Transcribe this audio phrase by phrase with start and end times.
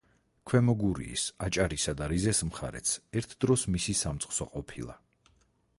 [0.51, 4.97] ქვემო გურიის, აჭარისა და რიზეს მხარეც ერთ დროს მისი სამწყსო ყოფილა.